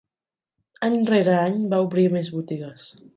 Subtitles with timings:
[0.87, 2.89] Any rere any, va obrir més botigues.